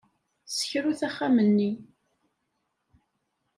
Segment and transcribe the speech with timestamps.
[0.49, 1.71] Ssekrut axxam-nni.